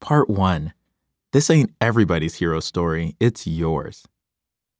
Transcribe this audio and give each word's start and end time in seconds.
Part 0.00 0.30
1 0.30 0.72
This 1.32 1.50
ain't 1.50 1.74
everybody's 1.78 2.36
hero 2.36 2.60
story, 2.60 3.16
it's 3.20 3.46
yours. 3.46 4.06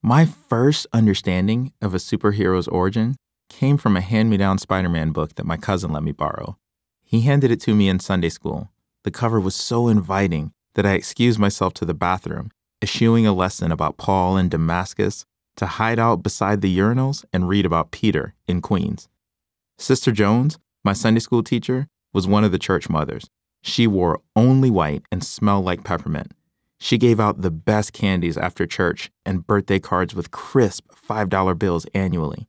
My 0.02 0.24
first 0.24 0.86
understanding 0.94 1.72
of 1.82 1.92
a 1.92 1.98
superhero's 1.98 2.67
origin 2.67 3.17
came 3.50 3.76
from 3.76 3.98
a 3.98 4.00
hand 4.00 4.30
me 4.30 4.38
down 4.38 4.56
Spider 4.56 4.88
Man 4.88 5.12
book 5.12 5.34
that 5.34 5.44
my 5.44 5.58
cousin 5.58 5.92
let 5.92 6.02
me 6.02 6.12
borrow. 6.12 6.56
He 7.04 7.20
handed 7.20 7.50
it 7.50 7.60
to 7.60 7.75
me 7.75 7.91
in 7.91 8.00
Sunday 8.00 8.30
school. 8.30 8.70
The 9.04 9.11
cover 9.11 9.38
was 9.38 9.54
so 9.54 9.88
inviting 9.88 10.52
that 10.75 10.86
I 10.86 10.95
excused 10.95 11.39
myself 11.39 11.75
to 11.75 11.84
the 11.84 11.95
bathroom, 11.95 12.50
eschewing 12.80 13.27
a 13.27 13.34
lesson 13.34 13.71
about 13.71 13.98
Paul 13.98 14.39
in 14.39 14.48
Damascus 14.48 15.27
to 15.57 15.66
hide 15.66 15.98
out 15.98 16.23
beside 16.23 16.62
the 16.62 16.77
urinals 16.77 17.27
and 17.30 17.46
read 17.46 17.66
about 17.66 17.91
Peter 17.91 18.34
in 18.48 18.62
Queens. 18.62 19.09
Sister 19.77 20.12
Jones, 20.12 20.59
my 20.82 20.95
Sunday 20.95 21.21
school 21.21 21.43
teacher, 21.43 21.89
was 22.14 22.27
one 22.27 22.43
of 22.43 22.52
the 22.52 22.59
church 22.59 22.89
mothers. 22.89 23.29
She 23.62 23.86
wore 23.86 24.20
only 24.34 24.70
white 24.70 25.02
and 25.11 25.22
smelled 25.22 25.64
like 25.64 25.84
peppermint. 25.84 26.32
She 26.78 26.96
gave 26.96 27.20
out 27.20 27.42
the 27.42 27.50
best 27.50 27.92
candies 27.92 28.38
after 28.38 28.66
church 28.66 29.10
and 29.27 29.46
birthday 29.46 29.78
cards 29.78 30.14
with 30.14 30.30
crisp 30.30 30.91
$5 30.92 31.59
bills 31.59 31.86
annually. 31.95 32.48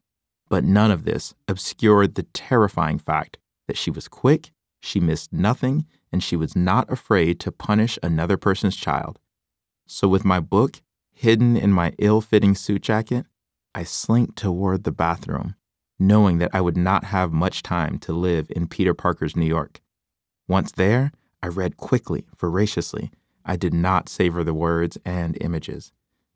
But 0.50 0.64
none 0.64 0.92
of 0.92 1.04
this 1.04 1.34
obscured 1.48 2.16
the 2.16 2.24
terrifying 2.34 2.98
fact 2.98 3.38
that 3.68 3.78
she 3.78 3.92
was 3.92 4.08
quick, 4.08 4.52
she 4.82 5.00
missed 5.00 5.32
nothing, 5.34 5.86
and 6.12 6.24
she 6.24 6.36
was 6.36 6.56
not 6.56 6.92
afraid 6.92 7.40
to 7.42 7.52
punish 7.52 8.00
another 8.02 8.38
person's 8.38 8.76
child. 8.76 9.20
So, 9.88 10.08
with 10.08 10.26
my 10.26 10.40
book 10.40 10.82
hidden 11.12 11.56
in 11.56 11.72
my 11.72 11.94
ill 12.00 12.22
fitting 12.22 12.56
suit 12.56 12.82
jacket, 12.82 13.26
I 13.76 13.84
slinked 13.84 14.38
toward 14.38 14.84
the 14.84 14.92
bathroom, 14.92 15.56
knowing 16.00 16.40
that 16.40 16.52
I 16.54 16.62
would 16.62 16.78
not 16.78 17.06
have 17.06 17.32
much 17.32 17.64
time 17.64 18.00
to 18.00 18.14
live 18.14 18.48
in 18.50 18.68
Peter 18.68 18.94
Parker's 18.94 19.36
New 19.36 19.46
York. 19.46 19.82
Once 20.52 20.74
there, 20.74 21.14
I 21.42 21.48
read 21.48 21.78
quickly, 21.78 22.26
voraciously. 22.38 23.10
I 23.46 23.56
did 23.56 23.74
not 23.74 24.10
savor 24.10 24.44
the 24.44 24.54
words 24.54 24.98
and 25.06 25.38
images. 25.40 25.94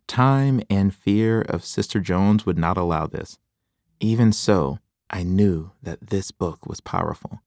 Time 0.07 0.61
and 0.69 0.95
fear 0.95 1.41
of 1.41 1.65
Sister 1.65 1.99
Jones 1.99 2.45
would 2.45 2.57
not 2.57 2.77
allow 2.77 3.07
this. 3.07 3.37
Even 3.99 4.31
so, 4.31 4.79
I 5.09 5.23
knew 5.23 5.71
that 5.83 5.99
this 6.11 6.31
book 6.31 6.65
was 6.65 6.79
powerful. 6.79 7.41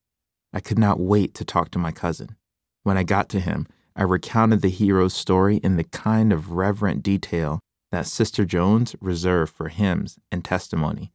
I 0.53 0.61
could 0.61 0.79
not 0.79 1.01
wait 1.01 1.33
to 1.37 1.45
talk 1.47 1.71
to 1.71 1.79
my 1.79 1.91
cousin. 1.91 2.37
When 2.83 2.99
I 2.99 3.03
got 3.03 3.31
to 3.31 3.41
him, 3.41 3.67
I 3.97 4.03
recounted 4.03 4.61
the 4.61 4.69
hero's 4.69 5.15
story 5.15 5.57
in 5.65 5.77
the 5.77 5.85
kind 5.85 6.35
of 6.35 6.53
reverent 6.53 7.03
detail 7.03 7.61
that 7.93 8.07
Sister 8.07 8.45
Jones 8.45 8.95
reserved 9.01 9.55
for 9.55 9.71
hymns 9.71 10.19
and 10.31 10.45
testimony. 10.45 11.13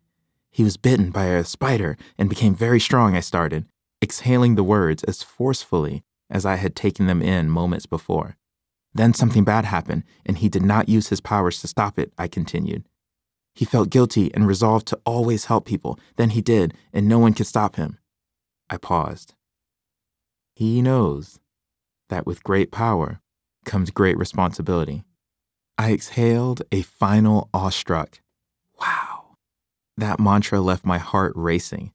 He 0.49 0.63
was 0.63 0.77
bitten 0.77 1.11
by 1.11 1.25
a 1.25 1.43
spider 1.43 1.95
and 2.17 2.27
became 2.27 2.55
very 2.55 2.79
strong, 2.79 3.15
I 3.15 3.19
started, 3.19 3.67
exhaling 4.03 4.55
the 4.55 4.63
words 4.63 5.03
as 5.05 5.23
forcefully 5.23 6.03
as 6.29 6.45
I 6.45 6.55
had 6.57 6.75
taken 6.75 7.07
them 7.07 7.21
in 7.21 7.49
moments 7.49 7.85
before. 7.85 8.37
Then 8.93 9.13
something 9.13 9.43
bad 9.43 9.65
happened, 9.65 10.03
and 10.25 10.37
he 10.37 10.49
did 10.49 10.61
not 10.61 10.89
use 10.89 11.07
his 11.07 11.21
powers 11.21 11.59
to 11.61 11.67
stop 11.67 11.97
it, 11.97 12.13
I 12.17 12.27
continued. 12.27 12.83
He 13.55 13.65
felt 13.65 13.89
guilty 13.89 14.33
and 14.33 14.45
resolved 14.45 14.87
to 14.87 14.99
always 15.05 15.45
help 15.45 15.65
people. 15.65 15.99
Then 16.17 16.31
he 16.31 16.41
did, 16.41 16.73
and 16.91 17.07
no 17.07 17.17
one 17.17 17.33
could 17.33 17.47
stop 17.47 17.77
him. 17.77 17.97
I 18.69 18.77
paused. 18.77 19.35
He 20.55 20.81
knows 20.81 21.39
that 22.09 22.25
with 22.25 22.43
great 22.43 22.71
power 22.71 23.21
comes 23.65 23.89
great 23.89 24.17
responsibility. 24.17 25.03
I 25.77 25.91
exhaled 25.93 26.61
a 26.71 26.81
final 26.81 27.49
awestruck, 27.53 28.19
wow. 28.79 29.37
That 29.97 30.19
mantra 30.19 30.59
left 30.59 30.85
my 30.85 30.97
heart 30.97 31.33
racing. 31.35 31.91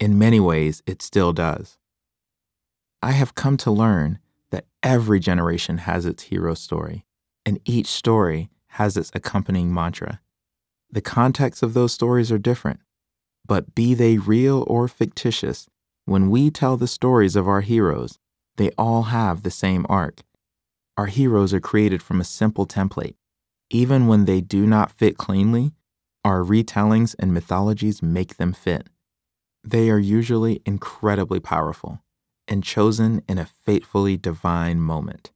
In 0.00 0.18
many 0.18 0.40
ways, 0.40 0.82
it 0.86 1.02
still 1.02 1.34
does. 1.34 1.76
I 3.02 3.12
have 3.12 3.34
come 3.34 3.58
to 3.58 3.70
learn 3.70 4.18
that 4.50 4.64
every 4.82 5.20
generation 5.20 5.78
has 5.78 6.06
its 6.06 6.24
hero 6.24 6.54
story, 6.54 7.04
and 7.44 7.60
each 7.66 7.86
story 7.86 8.48
has 8.68 8.96
its 8.96 9.10
accompanying 9.14 9.72
mantra. 9.74 10.20
The 10.90 11.02
context 11.02 11.62
of 11.62 11.74
those 11.74 11.92
stories 11.92 12.32
are 12.32 12.38
different, 12.38 12.80
but 13.46 13.74
be 13.74 13.92
they 13.92 14.16
real 14.16 14.64
or 14.66 14.88
fictitious, 14.88 15.68
when 16.06 16.30
we 16.30 16.50
tell 16.50 16.78
the 16.78 16.88
stories 16.88 17.36
of 17.36 17.46
our 17.46 17.60
heroes, 17.60 18.18
they 18.56 18.70
all 18.78 19.04
have 19.04 19.42
the 19.42 19.50
same 19.50 19.84
arc. 19.88 20.22
Our 20.96 21.06
heroes 21.06 21.52
are 21.52 21.60
created 21.60 22.02
from 22.02 22.20
a 22.20 22.24
simple 22.24 22.66
template. 22.66 23.16
Even 23.70 24.06
when 24.06 24.24
they 24.24 24.40
do 24.40 24.66
not 24.66 24.92
fit 24.92 25.16
cleanly, 25.18 25.72
our 26.24 26.40
retellings 26.40 27.14
and 27.18 27.32
mythologies 27.32 28.02
make 28.02 28.36
them 28.36 28.52
fit. 28.52 28.88
They 29.62 29.90
are 29.90 29.98
usually 29.98 30.62
incredibly 30.64 31.40
powerful 31.40 32.02
and 32.48 32.64
chosen 32.64 33.22
in 33.28 33.38
a 33.38 33.46
fatefully 33.64 34.16
divine 34.16 34.80
moment. 34.80 35.30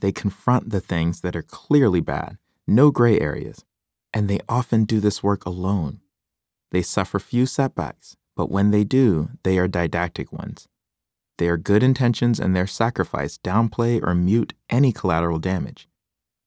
They 0.00 0.12
confront 0.12 0.70
the 0.70 0.80
things 0.80 1.20
that 1.22 1.34
are 1.34 1.42
clearly 1.42 2.00
bad, 2.00 2.38
no 2.66 2.90
gray 2.90 3.18
areas, 3.18 3.64
and 4.12 4.28
they 4.28 4.40
often 4.48 4.84
do 4.84 5.00
this 5.00 5.22
work 5.22 5.46
alone. 5.46 6.00
They 6.70 6.82
suffer 6.82 7.18
few 7.18 7.46
setbacks, 7.46 8.16
but 8.36 8.50
when 8.50 8.70
they 8.70 8.84
do, 8.84 9.30
they 9.42 9.58
are 9.58 9.68
didactic 9.68 10.32
ones. 10.32 10.68
Their 11.38 11.56
good 11.56 11.82
intentions 11.82 12.38
and 12.38 12.54
their 12.54 12.66
sacrifice 12.66 13.38
downplay 13.38 14.02
or 14.02 14.14
mute 14.14 14.54
any 14.70 14.92
collateral 14.92 15.38
damage. 15.38 15.88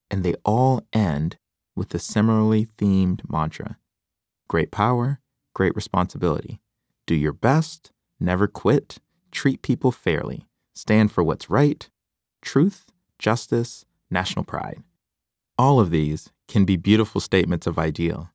And 0.10 0.24
they 0.24 0.36
all 0.46 0.86
end 0.94 1.38
with 1.76 1.90
the 1.90 2.00
similarly 2.00 2.68
themed 2.78 3.22
mantra 3.30 3.78
Great 4.48 4.70
power, 4.72 5.20
great 5.54 5.76
responsibility. 5.76 6.62
Do 7.08 7.16
your 7.16 7.34
best, 7.34 7.92
never 8.20 8.48
quit, 8.48 8.98
treat 9.32 9.62
people 9.62 9.92
fairly, 9.92 10.48
stand 10.74 11.12
for 11.12 11.24
what's 11.24 11.50
right, 11.50 11.90
truth, 12.42 12.86
justice, 13.20 13.86
national 14.10 14.46
pride. 14.46 14.84
All 15.58 15.80
of 15.80 15.92
these 15.92 16.30
can 16.48 16.66
be 16.66 16.76
beautiful 16.76 17.22
statements 17.22 17.68
of 17.68 17.80
ideal. 17.80 18.32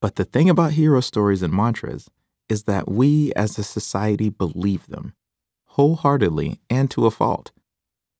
But 0.00 0.16
the 0.16 0.24
thing 0.24 0.50
about 0.50 0.72
hero 0.72 1.00
stories 1.00 1.42
and 1.42 1.52
mantras 1.52 2.10
is 2.48 2.64
that 2.64 2.90
we 2.90 3.32
as 3.34 3.58
a 3.58 3.64
society 3.64 4.28
believe 4.28 4.86
them 4.86 5.14
wholeheartedly 5.74 6.60
and 6.70 6.88
to 6.88 7.04
a 7.04 7.10
fault. 7.10 7.50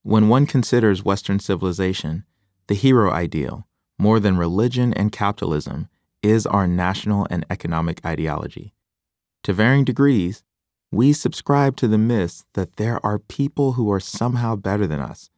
When 0.02 0.28
one 0.28 0.44
considers 0.44 1.04
Western 1.04 1.38
civilization, 1.38 2.24
the 2.66 2.74
hero 2.74 3.12
ideal, 3.12 3.68
more 3.96 4.18
than 4.18 4.36
religion 4.36 4.92
and 4.92 5.12
capitalism, 5.12 5.88
is 6.20 6.46
our 6.46 6.66
national 6.66 7.28
and 7.30 7.46
economic 7.48 8.04
ideology. 8.04 8.73
To 9.44 9.52
varying 9.52 9.84
degrees, 9.84 10.42
we 10.90 11.12
subscribe 11.12 11.76
to 11.76 11.86
the 11.86 11.98
myth 11.98 12.46
that 12.54 12.76
there 12.76 13.04
are 13.04 13.18
people 13.18 13.72
who 13.72 13.92
are 13.92 14.00
somehow 14.00 14.56
better 14.56 14.86
than 14.86 15.00
us, 15.00 15.28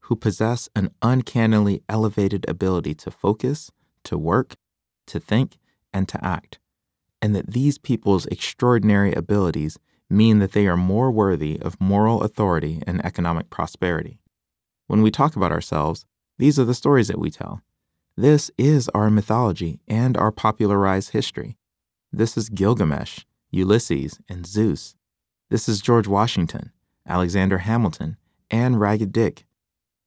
who 0.00 0.16
possess 0.16 0.68
an 0.76 0.90
uncannily 1.00 1.82
elevated 1.88 2.44
ability 2.46 2.94
to 2.96 3.10
focus, 3.10 3.70
to 4.04 4.18
work, 4.18 4.56
to 5.06 5.18
think, 5.18 5.56
and 5.94 6.06
to 6.10 6.22
act, 6.22 6.58
and 7.22 7.34
that 7.34 7.52
these 7.52 7.78
people's 7.78 8.26
extraordinary 8.26 9.14
abilities 9.14 9.78
mean 10.10 10.40
that 10.40 10.52
they 10.52 10.66
are 10.66 10.76
more 10.76 11.10
worthy 11.10 11.58
of 11.62 11.80
moral 11.80 12.22
authority 12.22 12.82
and 12.86 13.02
economic 13.02 13.48
prosperity. 13.48 14.20
When 14.88 15.00
we 15.00 15.10
talk 15.10 15.36
about 15.36 15.52
ourselves, 15.52 16.04
these 16.36 16.58
are 16.58 16.64
the 16.64 16.74
stories 16.74 17.08
that 17.08 17.18
we 17.18 17.30
tell. 17.30 17.62
This 18.14 18.50
is 18.58 18.90
our 18.90 19.08
mythology 19.08 19.80
and 19.88 20.18
our 20.18 20.30
popularized 20.30 21.12
history. 21.12 21.56
This 22.12 22.36
is 22.36 22.50
Gilgamesh, 22.50 23.24
Ulysses, 23.54 24.18
and 24.28 24.46
Zeus. 24.46 24.96
This 25.48 25.68
is 25.68 25.80
George 25.80 26.08
Washington, 26.08 26.72
Alexander 27.06 27.58
Hamilton, 27.58 28.16
and 28.50 28.80
Ragged 28.80 29.12
Dick. 29.12 29.46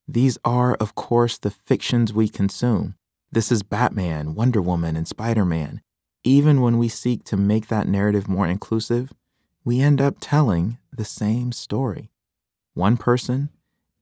These 0.07 0.37
are, 0.43 0.75
of 0.75 0.95
course, 0.95 1.37
the 1.37 1.49
fictions 1.51 2.13
we 2.13 2.27
consume. 2.27 2.95
This 3.31 3.51
is 3.51 3.63
Batman, 3.63 4.35
Wonder 4.35 4.61
Woman, 4.61 4.95
and 4.95 5.07
Spider 5.07 5.45
Man. 5.45 5.81
Even 6.23 6.61
when 6.61 6.77
we 6.77 6.89
seek 6.89 7.23
to 7.25 7.37
make 7.37 7.67
that 7.67 7.87
narrative 7.87 8.27
more 8.27 8.47
inclusive, 8.47 9.13
we 9.63 9.79
end 9.79 10.01
up 10.01 10.15
telling 10.19 10.77
the 10.91 11.05
same 11.05 11.51
story. 11.51 12.11
One 12.73 12.97
person, 12.97 13.49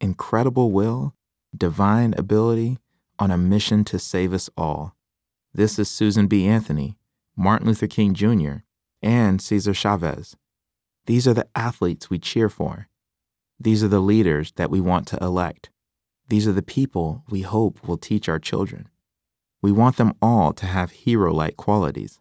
incredible 0.02 0.72
will, 0.72 1.14
divine 1.56 2.14
ability, 2.18 2.80
on 3.18 3.32
a 3.32 3.38
mission 3.38 3.84
to 3.86 4.00
save 4.00 4.34
us 4.34 4.50
all. 4.58 4.96
This 5.54 5.80
is 5.80 5.90
Susan 5.90 6.28
B. 6.28 6.46
Anthony, 6.46 6.98
Martin 7.36 7.68
Luther 7.68 7.88
King 7.88 8.14
Jr., 8.14 8.58
and 9.02 9.42
Cesar 9.42 9.74
Chavez. 9.74 10.36
These 11.06 11.28
are 11.28 11.34
the 11.34 11.48
athletes 11.56 12.10
we 12.10 12.20
cheer 12.20 12.50
for. 12.50 12.88
These 13.60 13.84
are 13.84 13.88
the 13.88 14.00
leaders 14.00 14.52
that 14.56 14.70
we 14.72 14.82
want 14.82 15.08
to 15.08 15.18
elect. 15.22 15.70
These 16.28 16.48
are 16.48 16.54
the 16.54 16.62
people 16.62 17.24
we 17.30 17.42
hope 17.42 17.88
will 17.88 17.98
teach 17.98 18.28
our 18.28 18.40
children. 18.40 18.90
We 19.62 19.72
want 19.72 19.98
them 19.98 20.14
all 20.22 20.54
to 20.54 20.66
have 20.66 20.92
hero 20.92 21.34
like 21.34 21.58
qualities. 21.58 22.20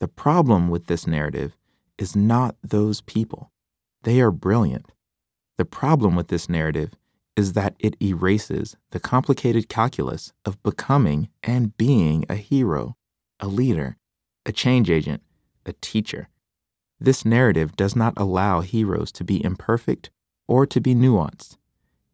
The 0.00 0.08
problem 0.08 0.68
with 0.68 0.86
this 0.86 1.06
narrative 1.06 1.56
is 1.98 2.16
not 2.16 2.56
those 2.62 3.00
people. 3.00 3.52
They 4.02 4.20
are 4.20 4.30
brilliant. 4.30 4.92
The 5.58 5.64
problem 5.64 6.14
with 6.14 6.28
this 6.28 6.48
narrative 6.48 6.92
is 7.36 7.52
that 7.52 7.76
it 7.78 7.96
erases 8.02 8.76
the 8.90 9.00
complicated 9.00 9.68
calculus 9.68 10.32
of 10.44 10.62
becoming 10.62 11.28
and 11.42 11.76
being 11.76 12.24
a 12.28 12.34
hero, 12.34 12.96
a 13.40 13.46
leader, 13.46 13.96
a 14.44 14.52
change 14.52 14.90
agent, 14.90 15.22
a 15.66 15.74
teacher. 15.74 16.28
This 16.98 17.24
narrative 17.24 17.76
does 17.76 17.94
not 17.94 18.14
allow 18.16 18.60
heroes 18.60 19.12
to 19.12 19.24
be 19.24 19.44
imperfect 19.44 20.10
or 20.48 20.66
to 20.66 20.80
be 20.80 20.94
nuanced. 20.94 21.56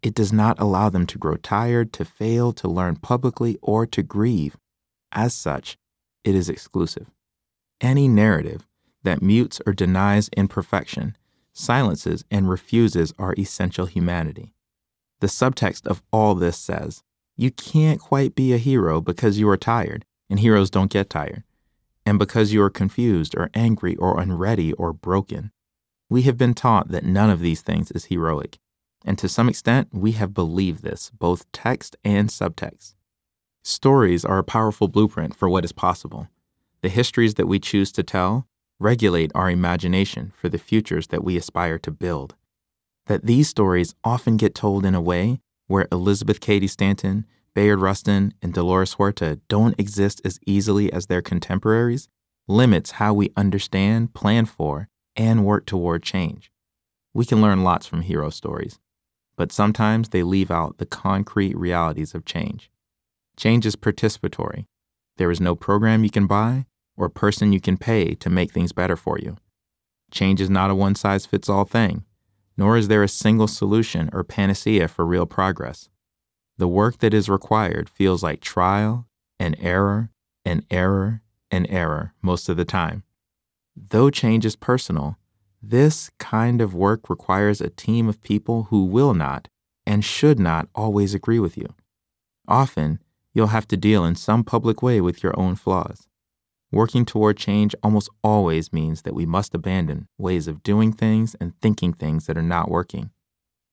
It 0.02 0.14
does 0.14 0.32
not 0.32 0.58
allow 0.60 0.88
them 0.88 1.06
to 1.06 1.18
grow 1.18 1.36
tired, 1.36 1.92
to 1.92 2.04
fail, 2.04 2.52
to 2.54 2.68
learn 2.68 2.96
publicly, 2.96 3.58
or 3.62 3.86
to 3.86 4.02
grieve. 4.02 4.56
As 5.12 5.32
such, 5.32 5.78
it 6.24 6.34
is 6.34 6.48
exclusive. 6.48 7.08
Any 7.80 8.08
narrative 8.08 8.66
that 9.04 9.22
mutes 9.22 9.60
or 9.66 9.72
denies 9.72 10.28
imperfection, 10.36 11.16
silences, 11.52 12.24
and 12.30 12.48
refuses 12.48 13.12
our 13.18 13.34
essential 13.38 13.86
humanity. 13.86 14.54
The 15.20 15.28
subtext 15.28 15.86
of 15.86 16.02
all 16.12 16.34
this 16.34 16.56
says 16.56 17.02
you 17.36 17.50
can't 17.50 18.00
quite 18.00 18.34
be 18.34 18.52
a 18.52 18.58
hero 18.58 19.00
because 19.00 19.38
you 19.38 19.48
are 19.48 19.56
tired, 19.56 20.04
and 20.28 20.40
heroes 20.40 20.70
don't 20.70 20.90
get 20.90 21.10
tired, 21.10 21.44
and 22.04 22.18
because 22.18 22.52
you 22.52 22.62
are 22.62 22.70
confused 22.70 23.34
or 23.36 23.50
angry 23.54 23.96
or 23.96 24.20
unready 24.20 24.72
or 24.74 24.92
broken. 24.92 25.52
We 26.10 26.22
have 26.22 26.36
been 26.36 26.54
taught 26.54 26.88
that 26.88 27.04
none 27.04 27.30
of 27.30 27.40
these 27.40 27.62
things 27.62 27.90
is 27.90 28.06
heroic, 28.06 28.58
and 29.04 29.18
to 29.18 29.28
some 29.28 29.48
extent, 29.48 29.88
we 29.92 30.12
have 30.12 30.34
believed 30.34 30.82
this, 30.82 31.10
both 31.18 31.50
text 31.52 31.96
and 32.04 32.28
subtext. 32.28 32.94
Stories 33.64 34.24
are 34.24 34.38
a 34.38 34.44
powerful 34.44 34.88
blueprint 34.88 35.34
for 35.36 35.48
what 35.48 35.64
is 35.64 35.72
possible. 35.72 36.28
The 36.82 36.88
histories 36.88 37.34
that 37.34 37.46
we 37.46 37.58
choose 37.58 37.92
to 37.92 38.02
tell 38.02 38.46
regulate 38.80 39.30
our 39.34 39.48
imagination 39.48 40.32
for 40.36 40.48
the 40.48 40.58
futures 40.58 41.06
that 41.08 41.22
we 41.22 41.36
aspire 41.36 41.78
to 41.78 41.90
build. 41.90 42.34
That 43.06 43.26
these 43.26 43.48
stories 43.48 43.94
often 44.02 44.36
get 44.36 44.54
told 44.54 44.84
in 44.84 44.94
a 44.94 45.00
way 45.00 45.40
where 45.68 45.88
Elizabeth 45.92 46.40
Cady 46.40 46.66
Stanton, 46.66 47.24
Bayard 47.54 47.80
Rustin, 47.80 48.32
and 48.40 48.54
Dolores 48.54 48.94
Huerta 48.94 49.40
don't 49.48 49.78
exist 49.78 50.20
as 50.24 50.38
easily 50.46 50.92
as 50.92 51.06
their 51.06 51.20
contemporaries 51.20 52.08
limits 52.48 52.92
how 52.92 53.12
we 53.12 53.32
understand, 53.36 54.14
plan 54.14 54.46
for, 54.46 54.88
and 55.16 55.44
work 55.44 55.66
toward 55.66 56.02
change. 56.02 56.50
We 57.14 57.26
can 57.26 57.42
learn 57.42 57.62
lots 57.62 57.86
from 57.86 58.02
hero 58.02 58.30
stories, 58.30 58.78
but 59.36 59.52
sometimes 59.52 60.08
they 60.08 60.22
leave 60.22 60.50
out 60.50 60.78
the 60.78 60.86
concrete 60.86 61.56
realities 61.56 62.14
of 62.14 62.24
change. 62.24 62.70
Change 63.36 63.66
is 63.66 63.76
participatory. 63.76 64.66
There 65.18 65.30
is 65.30 65.40
no 65.40 65.54
program 65.54 66.04
you 66.04 66.10
can 66.10 66.26
buy 66.26 66.66
or 66.96 67.08
person 67.08 67.52
you 67.52 67.60
can 67.60 67.76
pay 67.76 68.14
to 68.14 68.30
make 68.30 68.52
things 68.52 68.72
better 68.72 68.96
for 68.96 69.18
you. 69.18 69.36
Change 70.10 70.40
is 70.40 70.50
not 70.50 70.70
a 70.70 70.74
one 70.74 70.94
size 70.94 71.26
fits 71.26 71.48
all 71.48 71.64
thing, 71.64 72.04
nor 72.56 72.76
is 72.76 72.88
there 72.88 73.02
a 73.02 73.08
single 73.08 73.48
solution 73.48 74.10
or 74.12 74.24
panacea 74.24 74.88
for 74.88 75.04
real 75.06 75.26
progress. 75.26 75.88
The 76.62 76.68
work 76.68 76.98
that 76.98 77.12
is 77.12 77.28
required 77.28 77.90
feels 77.90 78.22
like 78.22 78.40
trial 78.40 79.08
and 79.36 79.56
error 79.58 80.10
and 80.44 80.64
error 80.70 81.20
and 81.50 81.66
error 81.68 82.14
most 82.22 82.48
of 82.48 82.56
the 82.56 82.64
time. 82.64 83.02
Though 83.74 84.10
change 84.10 84.46
is 84.46 84.54
personal, 84.54 85.16
this 85.60 86.12
kind 86.20 86.60
of 86.60 86.72
work 86.72 87.10
requires 87.10 87.60
a 87.60 87.68
team 87.68 88.08
of 88.08 88.22
people 88.22 88.68
who 88.70 88.84
will 88.84 89.12
not 89.12 89.48
and 89.86 90.04
should 90.04 90.38
not 90.38 90.68
always 90.72 91.14
agree 91.14 91.40
with 91.40 91.58
you. 91.58 91.74
Often, 92.46 93.00
you'll 93.34 93.48
have 93.48 93.66
to 93.66 93.76
deal 93.76 94.04
in 94.04 94.14
some 94.14 94.44
public 94.44 94.84
way 94.84 95.00
with 95.00 95.20
your 95.20 95.36
own 95.36 95.56
flaws. 95.56 96.06
Working 96.70 97.04
toward 97.04 97.38
change 97.38 97.74
almost 97.82 98.08
always 98.22 98.72
means 98.72 99.02
that 99.02 99.16
we 99.16 99.26
must 99.26 99.52
abandon 99.52 100.06
ways 100.16 100.46
of 100.46 100.62
doing 100.62 100.92
things 100.92 101.34
and 101.40 101.60
thinking 101.60 101.92
things 101.92 102.26
that 102.26 102.38
are 102.38 102.40
not 102.40 102.70
working. 102.70 103.10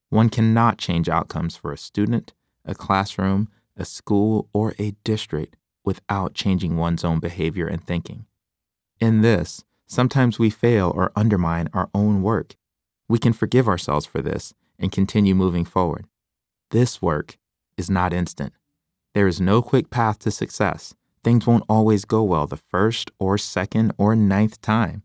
One 0.10 0.30
cannot 0.30 0.80
change 0.80 1.08
outcomes 1.08 1.56
for 1.56 1.72
a 1.72 1.78
student, 1.78 2.34
a 2.66 2.76
classroom, 2.76 3.50
a 3.76 3.86
school, 3.86 4.50
or 4.54 4.74
a 4.78 4.92
district 5.04 5.56
without 5.84 6.34
changing 6.34 6.78
one's 6.78 7.04
own 7.04 7.20
behavior 7.20 7.68
and 7.68 7.84
thinking. 7.86 8.26
In 9.00 9.22
this, 9.22 9.64
sometimes 9.88 10.38
we 10.38 10.50
fail 10.50 10.92
or 10.96 11.12
undermine 11.16 11.70
our 11.74 11.90
own 11.94 12.22
work. 12.22 12.56
We 13.08 13.18
can 13.18 13.34
forgive 13.34 13.68
ourselves 13.68 14.06
for 14.06 14.22
this 14.22 14.54
and 14.78 14.92
continue 14.92 15.34
moving 15.34 15.66
forward. 15.66 16.06
This 16.72 17.02
work 17.02 17.38
is 17.78 17.90
not 17.90 18.14
instant. 18.14 18.54
There 19.14 19.28
is 19.28 19.42
no 19.42 19.62
quick 19.62 19.90
path 19.90 20.20
to 20.20 20.32
success, 20.32 20.94
things 21.24 21.46
won't 21.46 21.64
always 21.68 22.06
go 22.06 22.24
well 22.24 22.48
the 22.48 22.58
first 22.58 23.12
or 23.20 23.38
second 23.38 23.94
or 23.98 24.16
ninth 24.16 24.62
time. 24.62 25.04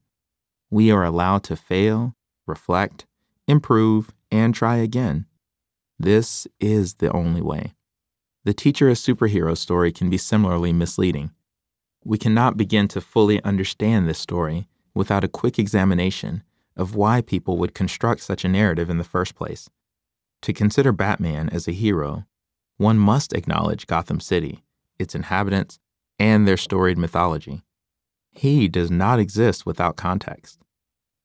We 0.71 0.91
are 0.91 1.05
allowed 1.05 1.45
to 1.45 1.57
fail, 1.57 2.15
reflect, 2.47 3.07
improve, 3.47 4.13
and 4.31 4.55
try 4.55 4.77
again. 4.77 5.27
This 5.99 6.47
is 6.61 6.95
the 6.95 7.13
only 7.13 7.41
way. 7.41 7.75
The 8.45 8.55
teacher 8.55 8.89
as 8.89 9.01
superhero 9.01 9.57
story 9.57 9.93
can 9.93 10.11
be 10.11 10.19
similarly 10.19 10.73
misleading. 10.73 11.31
We 12.05 12.19
cannot 12.19 12.57
begin 12.57 12.89
to 12.89 13.01
fully 13.01 13.43
understand 13.43 14.07
this 14.07 14.19
story 14.19 14.69
without 14.95 15.25
a 15.25 15.29
quick 15.29 15.59
examination 15.59 16.43
of 16.77 16.95
why 16.95 17.23
people 17.23 17.57
would 17.59 17.75
construct 17.75 18.21
such 18.21 18.45
a 18.45 18.49
narrative 18.49 18.91
in 18.91 18.99
the 18.99 19.05
first 19.05 19.35
place. 19.35 19.71
To 20.43 20.53
consider 20.53 20.93
Batman 20.93 21.49
as 21.49 21.67
a 21.67 21.73
hero, 21.73 22.27
one 22.77 22.99
must 22.99 23.33
acknowledge 23.33 23.87
Gotham 23.87 24.21
City, 24.21 24.63
its 24.99 25.15
inhabitants, 25.15 25.79
and 26.19 26.47
their 26.47 26.57
storied 26.57 26.99
mythology. 26.99 27.63
He 28.31 28.69
does 28.69 28.91
not 28.91 29.21
exist 29.21 29.65
without 29.65 29.97
context. 29.97 30.59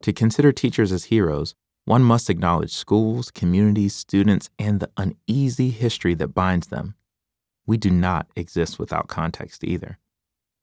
To 0.04 0.14
consider 0.14 0.52
teachers 0.52 0.92
as 0.92 1.06
heroes, 1.06 1.56
one 1.90 2.04
must 2.04 2.30
acknowledge 2.30 2.72
schools, 2.72 3.32
communities, 3.32 3.96
students, 3.96 4.52
and 4.60 4.80
the 4.80 4.92
uneasy 4.96 5.72
history 5.72 6.14
that 6.14 6.36
binds 6.36 6.68
them. 6.68 6.94
We 7.66 7.78
do 7.78 7.90
not 7.90 8.28
exist 8.36 8.78
without 8.78 9.08
context 9.08 9.64
either. 9.64 9.98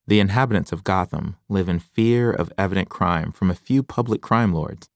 The 0.06 0.20
inhabitants 0.20 0.70
of 0.70 0.84
Gotham 0.84 1.34
live 1.48 1.68
in 1.68 1.80
fear 1.80 2.30
of 2.30 2.52
evident 2.56 2.90
crime 2.90 3.32
from 3.32 3.50
a 3.50 3.56
few 3.56 3.82
public 3.82 4.22
crime 4.22 4.54
lords. 4.54 4.88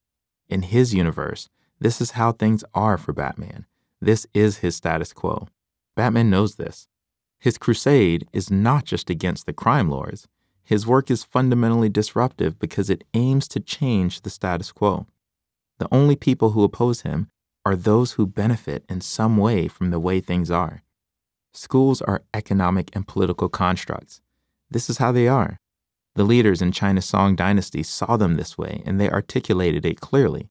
In 0.48 0.62
his 0.62 0.94
universe, 0.94 1.48
this 1.80 2.00
is 2.00 2.12
how 2.12 2.30
things 2.30 2.62
are 2.74 2.96
for 2.96 3.12
Batman. 3.12 3.66
This 4.00 4.24
is 4.32 4.58
his 4.58 4.76
status 4.76 5.12
quo. 5.12 5.48
Batman 5.96 6.30
knows 6.30 6.54
this. 6.54 6.86
His 7.40 7.58
crusade 7.58 8.28
is 8.32 8.52
not 8.52 8.84
just 8.84 9.10
against 9.10 9.46
the 9.46 9.52
crime 9.52 9.90
lords. 9.90 10.28
His 10.62 10.86
work 10.86 11.10
is 11.10 11.24
fundamentally 11.24 11.88
disruptive 11.88 12.56
because 12.60 12.88
it 12.88 13.02
aims 13.14 13.48
to 13.48 13.58
change 13.58 14.20
the 14.20 14.30
status 14.30 14.70
quo. 14.70 15.08
The 15.80 15.88
only 15.90 16.14
people 16.14 16.50
who 16.50 16.62
oppose 16.62 17.00
him 17.00 17.28
are 17.64 17.74
those 17.74 18.12
who 18.12 18.26
benefit 18.26 18.84
in 18.90 19.00
some 19.00 19.38
way 19.38 19.66
from 19.66 19.88
the 19.88 19.98
way 19.98 20.20
things 20.20 20.50
are. 20.50 20.82
Schools 21.54 22.02
are 22.02 22.22
economic 22.34 22.94
and 22.94 23.08
political 23.08 23.48
constructs. 23.48 24.20
This 24.70 24.90
is 24.90 24.98
how 24.98 25.10
they 25.10 25.26
are. 25.26 25.58
The 26.16 26.24
leaders 26.24 26.60
in 26.60 26.70
China's 26.70 27.06
Song 27.06 27.34
dynasty 27.34 27.82
saw 27.82 28.18
them 28.18 28.34
this 28.34 28.58
way 28.58 28.82
and 28.84 29.00
they 29.00 29.08
articulated 29.10 29.86
it 29.86 30.02
clearly. 30.02 30.50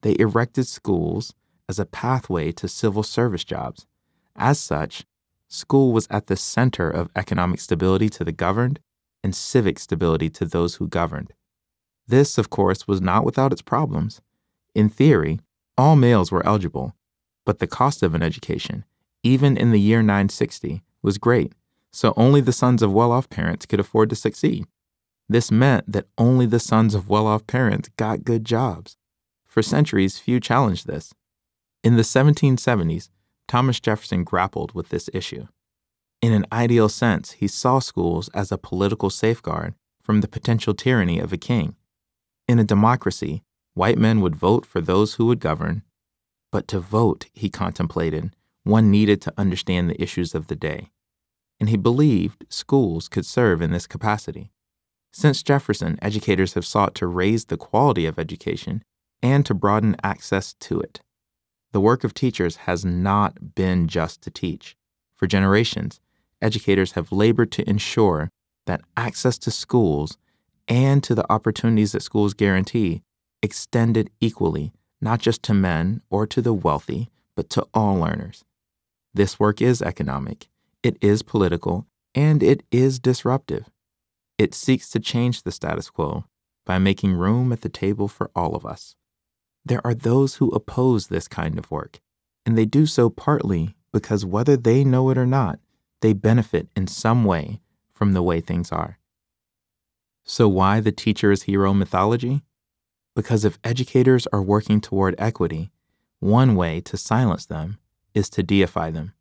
They 0.00 0.16
erected 0.18 0.66
schools 0.66 1.34
as 1.68 1.78
a 1.78 1.84
pathway 1.84 2.50
to 2.52 2.66
civil 2.66 3.02
service 3.02 3.44
jobs. 3.44 3.86
As 4.34 4.58
such, 4.58 5.04
school 5.48 5.92
was 5.92 6.08
at 6.08 6.28
the 6.28 6.36
center 6.36 6.88
of 6.88 7.10
economic 7.14 7.60
stability 7.60 8.08
to 8.08 8.24
the 8.24 8.32
governed 8.32 8.80
and 9.22 9.34
civic 9.34 9.78
stability 9.78 10.30
to 10.30 10.46
those 10.46 10.76
who 10.76 10.88
governed. 10.88 11.34
This, 12.08 12.38
of 12.38 12.48
course, 12.48 12.88
was 12.88 13.02
not 13.02 13.26
without 13.26 13.52
its 13.52 13.60
problems. 13.60 14.22
In 14.74 14.88
theory, 14.88 15.40
all 15.76 15.96
males 15.96 16.32
were 16.32 16.44
eligible, 16.46 16.94
but 17.44 17.58
the 17.58 17.66
cost 17.66 18.02
of 18.02 18.14
an 18.14 18.22
education, 18.22 18.84
even 19.22 19.56
in 19.56 19.70
the 19.70 19.80
year 19.80 20.02
960, 20.02 20.82
was 21.02 21.18
great, 21.18 21.52
so 21.90 22.14
only 22.16 22.40
the 22.40 22.52
sons 22.52 22.82
of 22.82 22.92
well 22.92 23.12
off 23.12 23.28
parents 23.28 23.66
could 23.66 23.80
afford 23.80 24.10
to 24.10 24.16
succeed. 24.16 24.66
This 25.28 25.50
meant 25.50 25.90
that 25.90 26.06
only 26.18 26.46
the 26.46 26.60
sons 26.60 26.94
of 26.94 27.08
well 27.08 27.26
off 27.26 27.46
parents 27.46 27.90
got 27.96 28.24
good 28.24 28.44
jobs. 28.44 28.96
For 29.46 29.62
centuries, 29.62 30.18
few 30.18 30.40
challenged 30.40 30.86
this. 30.86 31.14
In 31.84 31.96
the 31.96 32.02
1770s, 32.02 33.10
Thomas 33.48 33.80
Jefferson 33.80 34.24
grappled 34.24 34.72
with 34.72 34.88
this 34.88 35.10
issue. 35.12 35.48
In 36.22 36.32
an 36.32 36.46
ideal 36.52 36.88
sense, 36.88 37.32
he 37.32 37.48
saw 37.48 37.80
schools 37.80 38.30
as 38.32 38.52
a 38.52 38.58
political 38.58 39.10
safeguard 39.10 39.74
from 40.00 40.20
the 40.20 40.28
potential 40.28 40.72
tyranny 40.72 41.18
of 41.18 41.32
a 41.32 41.36
king. 41.36 41.74
In 42.46 42.58
a 42.58 42.64
democracy, 42.64 43.42
white 43.74 43.98
men 43.98 44.20
would 44.20 44.36
vote 44.36 44.66
for 44.66 44.80
those 44.80 45.14
who 45.14 45.26
would 45.26 45.40
govern, 45.40 45.82
but 46.50 46.68
to 46.68 46.80
vote, 46.80 47.26
he 47.32 47.48
contemplated, 47.48 48.36
one 48.64 48.90
needed 48.90 49.20
to 49.22 49.32
understand 49.38 49.88
the 49.88 50.00
issues 50.00 50.34
of 50.34 50.46
the 50.46 50.56
day. 50.56 50.90
And 51.58 51.68
he 51.68 51.76
believed 51.76 52.44
schools 52.48 53.08
could 53.08 53.24
serve 53.24 53.62
in 53.62 53.72
this 53.72 53.86
capacity. 53.86 54.50
Since 55.12 55.42
Jefferson, 55.42 55.98
educators 56.02 56.54
have 56.54 56.66
sought 56.66 56.94
to 56.96 57.06
raise 57.06 57.46
the 57.46 57.56
quality 57.56 58.06
of 58.06 58.18
education 58.18 58.82
and 59.22 59.46
to 59.46 59.54
broaden 59.54 59.96
access 60.02 60.54
to 60.54 60.80
it. 60.80 61.00
The 61.72 61.80
work 61.80 62.04
of 62.04 62.14
teachers 62.14 62.56
has 62.56 62.84
not 62.84 63.54
been 63.54 63.88
just 63.88 64.22
to 64.22 64.30
teach. 64.30 64.76
For 65.14 65.26
generations, 65.26 66.00
educators 66.40 66.92
have 66.92 67.12
labored 67.12 67.52
to 67.52 67.68
ensure 67.68 68.30
that 68.66 68.82
access 68.96 69.38
to 69.38 69.50
schools 69.50 70.18
and 70.68 71.02
to 71.04 71.14
the 71.14 71.30
opportunities 71.32 71.92
that 71.92 72.02
schools 72.02 72.34
guarantee 72.34 73.02
extended 73.42 74.10
equally, 74.20 74.72
not 75.00 75.20
just 75.20 75.42
to 75.44 75.54
men 75.54 76.00
or 76.10 76.26
to 76.26 76.40
the 76.40 76.54
wealthy, 76.54 77.10
but 77.34 77.50
to 77.50 77.66
all 77.74 77.96
learners. 77.96 78.44
This 79.14 79.38
work 79.38 79.60
is 79.60 79.82
economic, 79.82 80.48
it 80.82 80.96
is 81.00 81.22
political, 81.22 81.86
and 82.14 82.42
it 82.42 82.62
is 82.70 82.98
disruptive. 82.98 83.68
It 84.38 84.54
seeks 84.54 84.88
to 84.90 85.00
change 85.00 85.42
the 85.42 85.52
status 85.52 85.90
quo 85.90 86.24
by 86.64 86.78
making 86.78 87.14
room 87.14 87.52
at 87.52 87.60
the 87.60 87.68
table 87.68 88.08
for 88.08 88.30
all 88.34 88.54
of 88.54 88.64
us. 88.64 88.94
There 89.64 89.84
are 89.86 89.94
those 89.94 90.36
who 90.36 90.50
oppose 90.50 91.06
this 91.06 91.28
kind 91.28 91.58
of 91.58 91.70
work. 91.70 92.00
And 92.44 92.58
they 92.58 92.64
do 92.64 92.86
so 92.86 93.08
partly 93.08 93.76
because 93.92 94.24
whether 94.24 94.56
they 94.56 94.84
know 94.84 95.10
it 95.10 95.18
or 95.18 95.26
not, 95.26 95.60
they 96.00 96.12
benefit 96.12 96.68
in 96.74 96.86
some 96.86 97.24
way 97.24 97.60
from 97.92 98.12
the 98.12 98.22
way 98.22 98.40
things 98.40 98.72
are. 98.72 98.98
So, 100.24 100.48
why 100.48 100.80
the 100.80 100.92
teacher 100.92 101.30
teacher's 101.30 101.42
hero 101.44 101.74
mythology? 101.74 102.42
Because 103.14 103.44
if 103.44 103.58
educators 103.62 104.26
are 104.32 104.42
working 104.42 104.80
toward 104.80 105.14
equity, 105.18 105.70
one 106.20 106.54
way 106.54 106.80
to 106.82 106.96
silence 106.96 107.46
them 107.46 107.78
is 108.14 108.30
to 108.30 108.42
deify 108.42 108.90
them. 108.90 109.12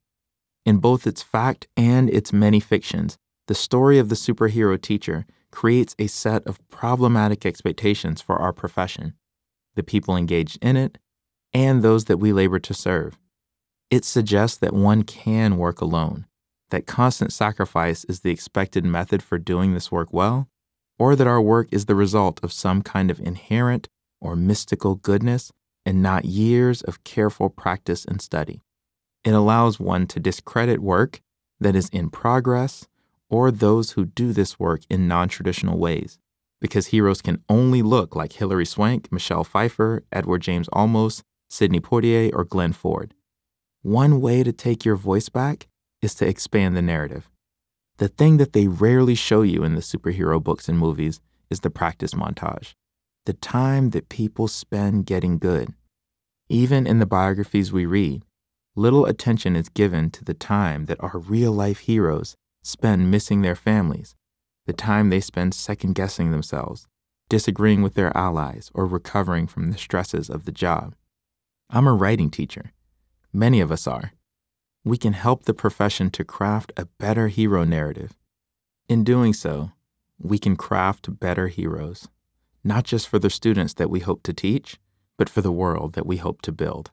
In 0.65 0.77
both 0.77 1.07
its 1.07 1.21
fact 1.21 1.67
and 1.75 2.10
its 2.10 2.31
many 2.31 2.60
fictions, 2.60 3.17
the 3.48 3.55
story 3.55 3.98
of 3.98 4.10
the 4.10 4.15
superhero 4.15 4.79
teacher 4.79 5.25
creates 5.51 5.95
a 6.00 6.07
set 6.07 6.45
of 6.45 6.65
problematic 6.69 7.45
expectations 7.45 8.21
for 8.21 8.38
our 8.38 8.53
profession, 8.53 9.13
the 9.75 9.83
people 9.83 10.15
engaged 10.15 10.57
in 10.62 10.77
it, 10.77 10.98
and 11.53 11.81
those 11.81 12.05
that 12.05 12.17
we 12.17 12.31
labor 12.31 12.60
to 12.60 12.74
serve. 12.74 13.17
It 13.89 14.05
suggests 14.05 14.57
that 14.60 14.74
one 14.74 15.03
can 15.03 15.57
work 15.57 15.81
alone, 15.81 16.25
that 16.69 16.88
constant 16.88 17.33
sacrifice 17.33 18.05
is 18.05 18.21
the 18.21 18.31
expected 18.31 18.86
method 18.86 19.21
for 19.21 19.38
doing 19.38 19.74
this 19.74 19.91
work 19.91 20.13
well, 20.13 20.48
or 21.01 21.15
that 21.15 21.25
our 21.25 21.41
work 21.41 21.67
is 21.72 21.88
the 21.88 21.96
result 21.96 22.39
of 22.43 22.53
some 22.53 22.84
kind 22.84 23.10
of 23.10 23.20
inherent 23.20 23.89
or 24.20 24.36
mystical 24.36 24.93
goodness 24.93 25.51
and 25.84 26.03
not 26.03 26.25
years 26.25 26.84
of 26.84 27.03
careful 27.03 27.50
practice 27.50 28.05
and 28.05 28.22
study. 28.22 28.62
It 29.24 29.31
allows 29.31 29.79
one 29.79 30.05
to 30.05 30.20
discredit 30.20 30.79
work 30.79 31.20
that 31.60 31.75
is 31.75 31.89
in 31.89 32.12
progress 32.12 32.88
or 33.31 33.50
those 33.50 33.93
who 33.93 34.05
do 34.05 34.31
this 34.31 34.60
work 34.60 34.81
in 34.91 35.08
non 35.08 35.27
traditional 35.27 35.79
ways, 35.79 36.20
because 36.60 36.88
heroes 36.93 37.24
can 37.24 37.43
only 37.50 37.81
look 37.81 38.15
like 38.15 38.34
Hilary 38.34 38.67
Swank, 38.67 39.12
Michelle 39.12 39.43
Pfeiffer, 39.43 40.03
Edward 40.12 40.43
James 40.43 40.70
Olmos, 40.70 41.24
Sidney 41.50 41.79
Poitier, 41.79 42.29
or 42.31 42.43
Glenn 42.43 42.74
Ford. 42.74 43.15
One 43.81 44.22
way 44.22 44.43
to 44.43 44.53
take 44.53 44.86
your 44.86 44.98
voice 44.98 45.29
back 45.29 45.67
is 46.03 46.13
to 46.13 46.27
expand 46.27 46.77
the 46.77 46.84
narrative. 46.84 47.30
The 47.98 48.07
thing 48.07 48.38
that 48.38 48.53
they 48.53 48.67
rarely 48.67 49.15
show 49.15 49.41
you 49.41 49.63
in 49.63 49.75
the 49.75 49.81
superhero 49.81 50.41
books 50.41 50.67
and 50.67 50.77
movies 50.77 51.19
is 51.50 51.60
the 51.60 51.69
practice 51.69 52.13
montage, 52.13 52.74
the 53.25 53.33
time 53.33 53.91
that 53.91 54.10
people 54.10 54.48
spend 54.48 55.05
getting 55.05 55.38
good. 55.38 55.74
Even 56.50 56.88
in 56.88 57.00
the 57.00 57.05
biographies 57.05 57.71
we 57.71 57.86
read, 57.86 58.24
little 58.75 59.05
attention 59.05 59.55
is 59.55 59.69
given 59.69 60.10
to 60.12 60.24
the 60.24 60.33
time 60.33 60.86
that 60.86 61.01
our 61.01 61.17
real 61.17 61.51
life 61.51 61.79
heroes 61.79 62.36
spend 62.63 63.12
missing 63.12 63.41
their 63.41 63.55
families, 63.55 64.15
the 64.65 64.74
time 64.74 65.10
they 65.10 65.21
spend 65.21 65.53
second 65.53 65.93
guessing 65.93 66.31
themselves, 66.31 66.88
disagreeing 67.29 67.81
with 67.81 67.93
their 67.93 68.15
allies, 68.15 68.71
or 68.74 68.86
recovering 68.86 69.48
from 69.48 69.71
the 69.71 69.77
stresses 69.77 70.29
of 70.29 70.45
the 70.45 70.51
job. 70.51 70.95
I'm 71.69 71.88
a 71.88 71.93
writing 71.93 72.29
teacher 72.29 72.71
Many 73.33 73.62
of 73.62 73.71
us 73.71 73.88
are. 73.88 74.12
We 74.83 74.97
can 74.97 75.13
help 75.13 75.43
the 75.43 75.53
profession 75.53 76.09
to 76.11 76.23
craft 76.23 76.71
a 76.75 76.85
better 76.97 77.27
hero 77.27 77.63
narrative. 77.63 78.17
In 78.89 79.03
doing 79.03 79.33
so, 79.33 79.71
we 80.17 80.39
can 80.39 80.55
craft 80.55 81.19
better 81.19 81.47
heroes, 81.50 82.07
not 82.63 82.83
just 82.83 83.07
for 83.07 83.19
the 83.19 83.29
students 83.29 83.75
that 83.75 83.91
we 83.91 84.00
hope 84.00 84.23
to 84.23 84.33
teach, 84.33 84.79
but 85.17 85.29
for 85.29 85.41
the 85.41 85.51
world 85.51 85.93
that 85.93 86.07
we 86.07 86.17
hope 86.17 86.41
to 86.41 86.51
build. 86.51 86.89